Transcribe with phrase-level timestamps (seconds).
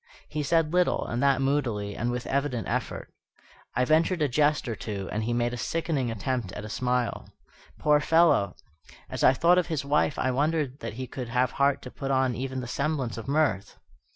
[0.29, 3.13] He said little, and that moodily, and with evident effort.
[3.75, 7.29] I ventured a jest or two, and he made a sickening attempt at a smile.
[7.77, 8.55] Poor fellow!
[9.11, 12.09] as I thought of his wife I wondered that he could have heart to put
[12.09, 13.77] on even the semblance of mirth.